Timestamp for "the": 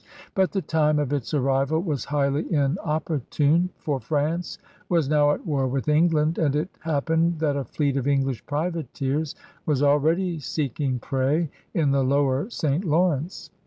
0.53-0.63, 11.91-12.03